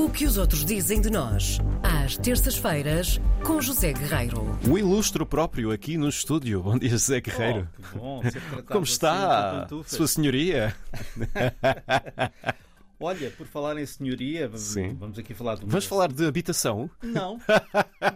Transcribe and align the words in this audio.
O 0.00 0.08
que 0.08 0.24
os 0.24 0.38
outros 0.38 0.64
dizem 0.64 0.98
de 1.00 1.10
nós, 1.10 1.58
às 1.82 2.16
terças-feiras, 2.16 3.20
com 3.44 3.60
José 3.60 3.92
Guerreiro. 3.92 4.58
O 4.66 4.78
ilustre 4.78 5.24
próprio 5.26 5.70
aqui 5.72 5.98
no 5.98 6.08
estúdio. 6.08 6.62
Bom 6.62 6.78
dia, 6.78 6.88
José 6.88 7.20
Guerreiro. 7.20 7.68
Oh, 7.78 7.82
que 7.92 7.98
bom 7.98 8.22
ser 8.22 8.40
tratado 8.40 8.62
Como 8.64 8.82
assim, 8.84 8.92
está, 8.92 9.50
com 9.52 9.60
pantufas. 9.60 9.92
Sua 9.92 10.08
Senhoria? 10.08 10.74
Olha, 13.02 13.30
por 13.30 13.46
falar 13.46 13.76
em 13.78 13.86
senhoria, 13.86 14.50
Sim. 14.56 14.94
vamos 14.98 15.18
aqui 15.18 15.32
falar 15.34 15.54
de 15.56 15.62
uma... 15.64 15.70
Vamos 15.70 15.84
falar 15.86 16.12
de 16.12 16.26
habitação? 16.26 16.90
Não, 17.02 17.38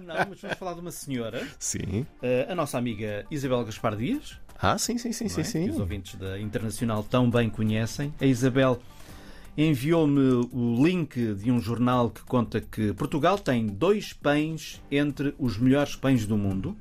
não, 0.05 0.15
mas 0.29 0.41
vamos 0.43 0.59
falar 0.59 0.75
de 0.75 0.81
uma 0.81 0.91
senhora, 0.91 1.47
Sim. 1.59 2.05
eh, 2.23 2.47
a 2.51 2.55
nossa 2.55 2.77
amiga 2.77 3.25
Isabel 3.31 3.65
Gaspar 3.65 3.97
Dias, 3.97 4.39
Ah, 4.59 4.77
sim, 4.77 4.99
sim, 4.99 5.11
sim, 5.11 5.25
não 5.25 5.31
sim, 5.31 5.41
é? 5.41 5.45
sim. 5.45 5.65
que 5.65 5.71
os 5.71 5.81
ouvintes 5.81 6.17
da 6.17 6.39
Internacional 6.39 7.03
tão 7.03 7.31
bem 7.31 7.49
conhecem. 7.49 8.13
A 8.21 8.27
Isabel 8.27 8.79
enviou-me 9.57 10.49
o 10.53 10.85
link 10.85 11.35
de 11.35 11.51
um 11.51 11.61
jornal 11.61 12.11
que 12.11 12.23
conta 12.23 12.61
que 12.61 12.93
Portugal 12.93 13.39
tem 13.39 13.67
dois 13.67 14.13
pães 14.13 14.83
entre 14.91 15.35
os 15.39 15.57
melhores 15.57 15.95
pães 15.95 16.27
do 16.27 16.37
mundo, 16.37 16.77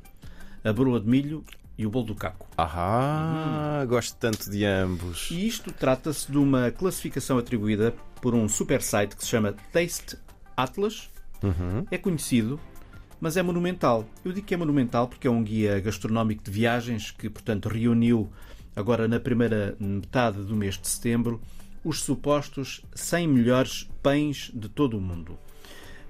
a 0.63 0.73
broa 0.73 0.99
de 0.99 1.07
milho 1.07 1.43
e 1.77 1.85
o 1.85 1.89
bolo 1.89 2.05
do 2.05 2.15
caco. 2.15 2.47
Ah, 2.57 3.83
gosto 3.87 4.17
tanto 4.17 4.49
de 4.49 4.65
ambos. 4.65 5.29
E 5.31 5.47
isto 5.47 5.71
trata-se 5.71 6.31
de 6.31 6.37
uma 6.37 6.71
classificação 6.71 7.37
atribuída 7.37 7.93
por 8.21 8.33
um 8.33 8.47
super 8.47 8.81
site 8.81 9.15
que 9.15 9.23
se 9.23 9.29
chama 9.29 9.53
Taste 9.71 10.17
Atlas. 10.55 11.09
Uhum. 11.41 11.85
É 11.91 11.97
conhecido, 11.97 12.59
mas 13.19 13.37
é 13.37 13.43
monumental. 13.43 14.05
Eu 14.23 14.31
digo 14.31 14.45
que 14.47 14.53
é 14.53 14.57
monumental 14.57 15.07
porque 15.07 15.27
é 15.27 15.31
um 15.31 15.43
guia 15.43 15.79
gastronómico 15.79 16.43
de 16.43 16.51
viagens 16.51 17.11
que, 17.11 17.29
portanto, 17.29 17.67
reuniu 17.69 18.31
agora 18.75 19.07
na 19.07 19.19
primeira 19.19 19.75
metade 19.79 20.41
do 20.43 20.55
mês 20.55 20.77
de 20.77 20.87
setembro 20.87 21.41
os 21.83 22.01
supostos 22.01 22.81
100 22.93 23.27
melhores 23.27 23.89
pães 24.01 24.51
de 24.53 24.69
todo 24.69 24.97
o 24.97 25.01
mundo. 25.01 25.37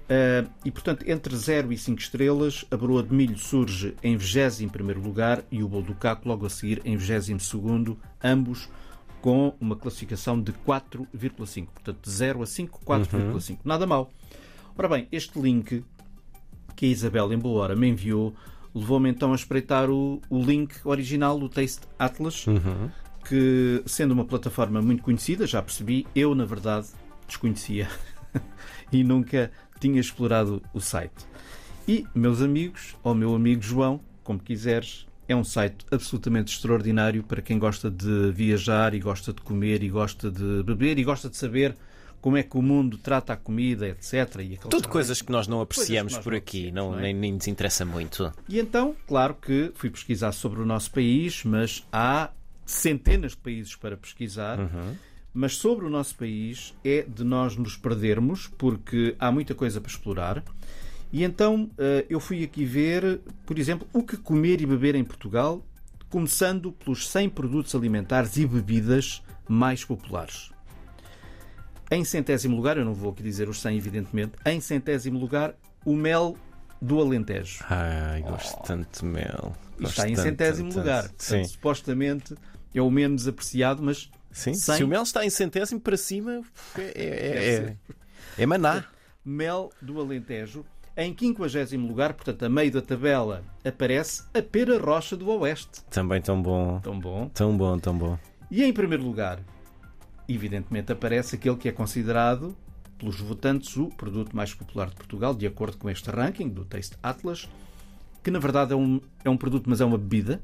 Uh, 0.04 0.50
e, 0.64 0.70
portanto, 0.70 1.04
entre 1.08 1.34
0 1.34 1.72
e 1.72 1.78
5 1.78 1.98
estrelas, 1.98 2.64
a 2.70 2.76
broa 2.76 3.02
de 3.02 3.14
milho 3.14 3.38
surge 3.38 3.94
em 4.02 4.16
21 4.16 5.00
lugar 5.00 5.42
e 5.50 5.62
o 5.62 5.68
bolo 5.68 5.84
do 5.84 5.94
caco 5.94 6.28
logo 6.28 6.44
a 6.44 6.50
seguir 6.50 6.82
em 6.84 6.96
22 6.96 7.96
ambos 8.22 8.68
com 9.22 9.54
uma 9.58 9.74
classificação 9.74 10.40
de 10.40 10.52
4,5. 10.52 11.66
Portanto, 11.66 11.98
de 12.02 12.10
0 12.10 12.42
a 12.42 12.46
5, 12.46 12.80
4,5. 12.84 13.58
Nada 13.64 13.86
mal. 13.86 14.10
Ora 14.76 14.88
bem, 14.88 15.08
este 15.10 15.40
link 15.40 15.82
que 16.76 16.86
a 16.86 16.88
Isabel 16.88 17.32
em 17.32 17.38
boa 17.38 17.62
hora 17.62 17.76
me 17.76 17.88
enviou 17.88 18.34
levou-me 18.74 19.08
então 19.08 19.32
a 19.32 19.36
espreitar 19.36 19.88
o, 19.88 20.20
o 20.28 20.42
link 20.42 20.74
original 20.84 21.38
do 21.38 21.48
Taste 21.48 21.82
Atlas, 21.98 22.44
que, 23.24 23.82
sendo 23.86 24.12
uma 24.12 24.24
plataforma 24.24 24.80
muito 24.82 25.02
conhecida, 25.02 25.46
já 25.46 25.62
percebi, 25.62 26.06
eu, 26.14 26.34
na 26.34 26.44
verdade, 26.44 26.88
desconhecia 27.26 27.88
e 28.92 29.02
nunca 29.02 29.50
tinha 29.80 30.00
explorado 30.00 30.62
o 30.72 30.80
site. 30.80 31.26
E, 31.86 32.06
meus 32.14 32.40
amigos, 32.40 32.96
ou 33.02 33.14
meu 33.14 33.34
amigo 33.34 33.62
João, 33.62 34.00
como 34.22 34.38
quiseres, 34.38 35.06
é 35.28 35.34
um 35.34 35.44
site 35.44 35.84
absolutamente 35.90 36.54
extraordinário 36.54 37.22
para 37.22 37.42
quem 37.42 37.58
gosta 37.58 37.90
de 37.90 38.30
viajar 38.32 38.94
e 38.94 39.00
gosta 39.00 39.32
de 39.32 39.40
comer 39.40 39.82
e 39.82 39.88
gosta 39.88 40.30
de 40.30 40.62
beber 40.62 40.98
e 40.98 41.04
gosta 41.04 41.28
de 41.28 41.36
saber 41.36 41.76
como 42.20 42.38
é 42.38 42.42
que 42.42 42.56
o 42.56 42.62
mundo 42.62 42.96
trata 42.96 43.34
a 43.34 43.36
comida, 43.36 43.86
etc. 43.86 44.40
E 44.40 44.58
Tudo 44.70 44.88
coisas 44.88 45.20
que 45.20 45.30
nós 45.30 45.46
não 45.46 45.60
apreciamos 45.60 46.14
nós 46.14 46.24
por 46.24 46.32
não 46.32 46.38
aqui, 46.38 46.72
não, 46.72 46.92
não 46.92 46.98
é? 46.98 47.02
nem, 47.02 47.14
nem 47.14 47.32
nos 47.34 47.46
interessa 47.46 47.84
muito. 47.84 48.32
E 48.48 48.58
então, 48.58 48.96
claro 49.06 49.34
que 49.34 49.72
fui 49.74 49.90
pesquisar 49.90 50.32
sobre 50.32 50.62
o 50.62 50.64
nosso 50.64 50.90
país, 50.90 51.44
mas 51.44 51.86
há 51.92 52.30
centenas 52.64 53.32
de 53.32 53.38
países 53.38 53.76
para 53.76 53.96
pesquisar. 53.96 54.58
Mas 55.32 55.56
sobre 55.56 55.84
o 55.84 55.90
nosso 55.90 56.14
país 56.14 56.72
é 56.84 57.02
de 57.02 57.24
nós 57.24 57.56
nos 57.56 57.76
perdermos, 57.76 58.46
porque 58.46 59.16
há 59.18 59.32
muita 59.32 59.52
coisa 59.52 59.80
para 59.80 59.90
explorar. 59.90 60.44
E 61.12 61.24
então 61.24 61.70
eh, 61.76 62.06
eu 62.08 62.20
fui 62.20 62.44
aqui 62.44 62.64
ver, 62.64 63.20
por 63.44 63.58
exemplo, 63.58 63.86
o 63.92 64.02
que 64.02 64.16
comer 64.16 64.60
e 64.60 64.66
beber 64.66 64.94
em 64.94 65.02
Portugal, 65.02 65.64
começando 66.08 66.70
pelos 66.70 67.08
100 67.08 67.30
produtos 67.30 67.74
alimentares 67.74 68.36
e 68.36 68.46
bebidas 68.46 69.22
mais 69.48 69.84
populares. 69.84 70.52
Em 71.90 72.04
centésimo 72.04 72.56
lugar, 72.56 72.76
eu 72.76 72.84
não 72.84 72.94
vou 72.94 73.10
aqui 73.10 73.22
dizer 73.22 73.48
os 73.48 73.60
100, 73.60 73.76
evidentemente, 73.76 74.32
em 74.46 74.60
centésimo 74.60 75.18
lugar, 75.18 75.54
o 75.84 75.94
mel 75.94 76.36
do 76.84 77.00
Alentejo. 77.00 77.64
Ai, 77.68 78.22
gosto 78.22 78.62
tanto 78.62 79.00
de 79.00 79.04
mel. 79.06 79.52
E 79.78 79.82
Gosto 79.82 79.98
está 79.98 80.08
em 80.08 80.14
centésimo 80.16 80.68
tanto, 80.68 80.78
lugar. 80.78 81.02
tanto. 81.02 81.16
Portanto, 81.16 81.46
supostamente 81.48 82.34
é 82.74 82.80
o 82.82 82.90
menos 82.90 83.26
apreciado, 83.26 83.82
mas 83.82 84.10
Sim. 84.30 84.54
Cem. 84.54 84.76
Se 84.76 84.84
o 84.84 84.88
mel 84.88 85.02
está 85.02 85.24
em 85.24 85.30
centésimo 85.30 85.80
para 85.80 85.96
cima, 85.96 86.42
é, 86.76 86.82
é, 86.82 87.04
é, 87.04 87.54
é, 87.56 88.42
é 88.42 88.46
maná. 88.46 88.84
mel 89.24 89.70
do 89.80 90.00
Alentejo. 90.00 90.64
Em 90.96 91.16
50 91.16 91.76
lugar, 91.76 92.14
portanto, 92.14 92.44
a 92.44 92.48
meio 92.48 92.70
da 92.70 92.80
tabela, 92.80 93.42
aparece 93.64 94.22
a 94.32 94.40
pera 94.40 94.78
rocha 94.78 95.16
do 95.16 95.28
Oeste. 95.28 95.82
Também 95.90 96.20
tão 96.20 96.40
bom. 96.40 96.78
Tão 96.80 96.98
bom. 96.98 97.28
Tão 97.34 97.56
bom, 97.56 97.78
tão 97.78 97.96
bom. 97.98 98.18
E 98.48 98.62
em 98.62 98.72
primeiro 98.72 99.02
lugar, 99.02 99.40
evidentemente, 100.28 100.92
aparece 100.92 101.34
aquele 101.34 101.56
que 101.56 101.68
é 101.68 101.72
considerado 101.72 102.56
pelos 102.98 103.18
votantes 103.20 103.76
o 103.76 103.88
produto 103.88 104.34
mais 104.34 104.54
popular 104.54 104.88
de 104.88 104.94
Portugal, 104.96 105.34
de 105.34 105.46
acordo 105.46 105.76
com 105.76 105.88
este 105.90 106.10
ranking 106.10 106.48
do 106.48 106.64
Taste 106.64 106.96
Atlas, 107.02 107.48
que 108.22 108.30
na 108.30 108.38
verdade 108.38 108.72
é 108.72 108.76
um, 108.76 109.00
é 109.24 109.28
um 109.30 109.36
produto, 109.36 109.68
mas 109.68 109.80
é 109.80 109.84
uma 109.84 109.98
bebida. 109.98 110.40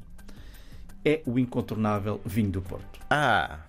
É 1.03 1.21
o 1.25 1.39
incontornável 1.39 2.21
vinho 2.23 2.51
do 2.51 2.61
Porto. 2.61 2.99
Ah, 3.09 3.61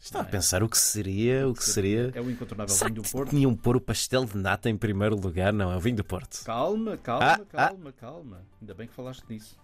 está 0.00 0.20
a 0.20 0.24
pensar 0.24 0.64
o 0.64 0.68
que 0.68 0.76
seria, 0.76 1.46
o 1.48 1.54
que 1.54 1.62
seria. 1.62 2.10
É 2.12 2.20
o 2.20 2.28
incontornável 2.28 2.74
Será 2.74 2.90
vinho 2.90 3.02
do 3.02 3.08
Porto. 3.08 3.30
tinham 3.30 3.54
pôr 3.54 3.76
o 3.76 3.80
pastel 3.80 4.24
de 4.24 4.36
nata 4.36 4.68
em 4.68 4.76
primeiro 4.76 5.14
lugar? 5.14 5.52
Não, 5.52 5.70
é 5.70 5.76
o 5.76 5.80
vinho 5.80 5.96
do 5.98 6.02
Porto. 6.04 6.42
Calma, 6.44 6.96
calma, 6.96 7.24
Ah, 7.24 7.40
ah. 7.52 7.68
calma, 7.68 7.92
calma. 7.92 8.40
Ainda 8.60 8.74
bem 8.74 8.88
que 8.88 8.94
falaste 8.94 9.22
nisso. 9.28 9.56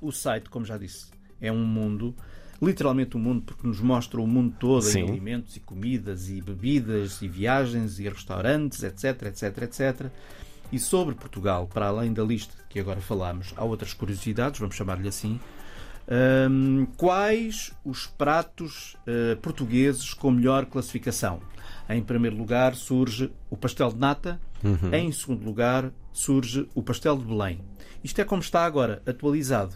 O 0.00 0.10
site, 0.10 0.48
como 0.48 0.64
já 0.64 0.78
disse, 0.78 1.08
é 1.42 1.52
um 1.52 1.62
mundo, 1.62 2.16
literalmente 2.60 3.16
um 3.16 3.20
mundo, 3.20 3.42
porque 3.42 3.66
nos 3.66 3.80
mostra 3.80 4.20
o 4.20 4.26
mundo 4.26 4.54
todo 4.58 4.82
Sim. 4.82 5.00
em 5.00 5.08
alimentos 5.08 5.56
e 5.56 5.60
comidas 5.60 6.28
e 6.28 6.40
bebidas 6.40 7.22
e 7.22 7.28
viagens 7.28 7.98
e 7.98 8.08
restaurantes, 8.08 8.82
etc, 8.82 9.22
etc, 9.22 9.62
etc. 9.62 10.06
E 10.72 10.78
sobre 10.78 11.14
Portugal, 11.14 11.66
para 11.66 11.86
além 11.86 12.12
da 12.12 12.22
lista 12.22 12.54
que 12.68 12.78
agora 12.78 13.00
falámos, 13.00 13.52
há 13.56 13.64
outras 13.64 13.92
curiosidades, 13.92 14.60
vamos 14.60 14.76
chamar-lhe 14.76 15.08
assim. 15.08 15.40
Hum, 16.50 16.86
quais 16.96 17.72
os 17.84 18.06
pratos 18.06 18.96
eh, 19.06 19.36
portugueses 19.36 20.12
com 20.12 20.30
melhor 20.30 20.66
classificação? 20.66 21.40
Em 21.88 22.02
primeiro 22.02 22.36
lugar 22.36 22.74
surge 22.74 23.32
o 23.48 23.56
pastel 23.56 23.90
de 23.90 23.98
nata, 23.98 24.40
em 24.92 25.10
segundo 25.10 25.44
lugar 25.44 25.92
surge 26.12 26.68
o 26.74 26.82
pastel 26.82 27.16
de 27.16 27.24
Belém. 27.24 27.60
Isto 28.02 28.20
é 28.20 28.24
como 28.24 28.42
está 28.42 28.64
agora, 28.64 29.02
atualizado. 29.06 29.74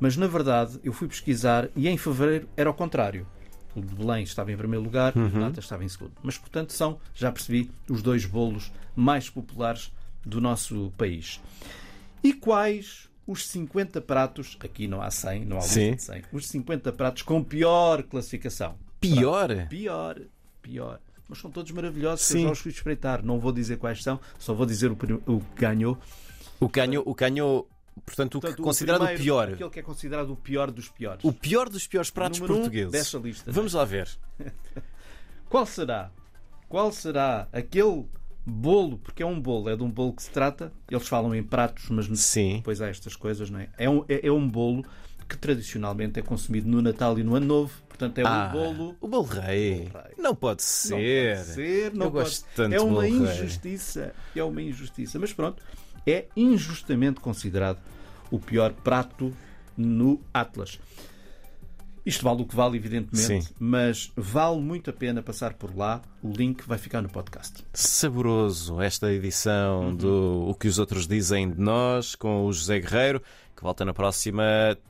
Mas 0.00 0.16
na 0.16 0.26
verdade 0.26 0.78
eu 0.82 0.92
fui 0.92 1.08
pesquisar 1.08 1.68
e 1.74 1.88
em 1.88 1.96
fevereiro 1.96 2.48
era 2.56 2.70
o 2.70 2.74
contrário. 2.74 3.26
O 3.74 3.80
de 3.80 3.94
Belém 3.94 4.24
estava 4.24 4.50
em 4.50 4.56
primeiro 4.56 4.84
lugar 4.84 5.16
e 5.16 5.20
o 5.20 5.28
de 5.28 5.38
nata 5.38 5.60
estava 5.60 5.84
em 5.84 5.88
segundo. 5.88 6.12
Mas 6.22 6.38
portanto 6.38 6.72
são, 6.72 6.98
já 7.14 7.30
percebi, 7.30 7.70
os 7.88 8.02
dois 8.02 8.24
bolos 8.24 8.72
mais 8.96 9.28
populares 9.28 9.92
do 10.24 10.40
nosso 10.40 10.92
país. 10.96 11.40
E 12.22 12.32
quais 12.32 13.08
os 13.26 13.46
50 13.46 14.00
pratos, 14.00 14.56
aqui 14.60 14.88
não 14.88 15.02
há 15.02 15.10
100, 15.10 15.44
não 15.44 15.58
há 15.58 15.60
lista 15.60 15.90
de 15.96 16.02
100, 16.02 16.22
os 16.32 16.48
50 16.48 16.92
pratos 16.92 17.22
com 17.22 17.44
pior 17.44 18.02
classificação? 18.02 18.74
Pior? 19.00 19.66
Pior, 19.68 20.20
pior. 20.62 20.98
Mas 21.28 21.38
são 21.38 21.50
todos 21.50 21.70
maravilhosos, 21.72 22.26
que 22.26 22.32
Sim. 22.32 22.38
eu 22.40 22.46
já 22.46 22.52
os 22.52 22.58
fui 22.58 22.72
espreitar. 22.72 23.22
Não 23.22 23.38
vou 23.38 23.52
dizer 23.52 23.76
quais 23.76 24.02
são, 24.02 24.18
só 24.38 24.54
vou 24.54 24.64
dizer 24.64 24.90
o, 24.90 24.94
o 25.26 25.40
que 25.40 25.60
ganhou. 25.60 25.98
O 26.58 26.68
canho, 26.68 27.02
o 27.04 27.14
canho 27.14 27.66
portanto, 28.04 28.36
o 28.36 28.40
que 28.40 28.46
Portanto, 28.48 28.64
considerado 28.64 29.02
o 29.04 29.16
pior. 29.16 29.48
Aquele 29.52 29.70
que 29.70 29.78
é 29.78 29.82
considerado 29.82 30.32
o 30.32 30.36
pior 30.36 30.70
dos 30.70 30.88
piores. 30.88 31.24
O 31.24 31.32
pior 31.32 31.68
dos 31.68 31.86
piores 31.86 32.10
pratos 32.10 32.38
Número 32.40 32.54
um 32.54 32.56
portugueses. 32.58 32.92
dessa 32.92 33.18
lista. 33.18 33.50
Vamos 33.52 33.72
lá 33.74 33.84
ver. 33.84 34.08
Qual 35.48 35.64
será? 35.66 36.10
Qual 36.68 36.92
será 36.92 37.48
aquele 37.52 38.04
bolo? 38.44 38.98
Porque 38.98 39.22
é 39.22 39.26
um 39.26 39.40
bolo, 39.40 39.68
é 39.70 39.76
de 39.76 39.82
um 39.82 39.90
bolo 39.90 40.12
que 40.12 40.22
se 40.22 40.30
trata. 40.30 40.72
Eles 40.90 41.08
falam 41.08 41.34
em 41.34 41.42
pratos, 41.42 41.88
mas 41.90 42.06
Sim. 42.20 42.56
depois 42.56 42.80
há 42.82 42.88
estas 42.88 43.16
coisas, 43.16 43.48
não 43.50 43.60
é? 43.60 43.68
É 43.78 43.88
um, 43.88 44.04
é, 44.08 44.26
é 44.26 44.30
um 44.32 44.46
bolo 44.46 44.84
que 45.28 45.36
tradicionalmente 45.36 46.18
é 46.18 46.22
consumido 46.22 46.68
no 46.68 46.80
Natal 46.80 47.18
e 47.18 47.22
no 47.22 47.34
Ano 47.34 47.46
Novo. 47.46 47.82
Portanto, 47.88 48.18
é 48.18 48.22
Ah, 48.24 48.48
um 48.48 48.52
bolo. 48.52 48.96
o 49.00 49.08
bolo 49.08 49.24
rei. 49.24 49.90
Não 50.16 50.34
pode 50.34 50.62
Não 50.62 50.66
ser. 50.68 51.36
pode 51.36 51.46
ser, 51.48 51.94
não 51.94 52.06
Eu 52.06 52.12
pode 52.12 52.24
gosto 52.24 52.46
tanto 52.54 52.74
É 52.74 52.80
uma 52.80 53.02
rei. 53.02 53.12
injustiça. 53.12 54.14
É 54.36 54.44
uma 54.44 54.62
injustiça. 54.62 55.18
Mas 55.18 55.32
pronto, 55.32 55.62
é 56.10 56.26
injustamente 56.36 57.20
considerado 57.20 57.78
o 58.30 58.38
pior 58.38 58.72
prato 58.72 59.32
no 59.76 60.20
Atlas. 60.32 60.78
Isto 62.06 62.24
vale 62.24 62.40
o 62.40 62.46
que 62.46 62.56
vale, 62.56 62.76
evidentemente, 62.78 63.44
Sim. 63.44 63.54
mas 63.58 64.10
vale 64.16 64.60
muito 64.62 64.88
a 64.88 64.92
pena 64.94 65.22
passar 65.22 65.52
por 65.54 65.76
lá. 65.76 66.00
O 66.22 66.30
link 66.32 66.62
vai 66.66 66.78
ficar 66.78 67.02
no 67.02 67.08
podcast. 67.10 67.62
Saboroso 67.74 68.80
esta 68.80 69.12
edição 69.12 69.94
do 69.94 70.46
O 70.48 70.54
que 70.54 70.68
os 70.68 70.78
outros 70.78 71.06
dizem 71.06 71.50
de 71.50 71.60
nós 71.60 72.14
com 72.14 72.46
o 72.46 72.52
José 72.52 72.80
Guerreiro, 72.80 73.20
que 73.54 73.62
volta 73.62 73.84
na 73.84 73.92
próxima 73.92 74.42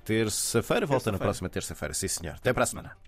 terça-feira. 0.04 0.86
Volta 0.86 1.10
na 1.10 1.18
Terça-feira. 1.18 1.24
próxima 1.24 1.48
terça-feira, 1.48 1.94
sim 1.94 2.06
senhor. 2.06 2.34
Até 2.36 2.52
para 2.52 2.62
a 2.62 2.66
semana. 2.66 2.92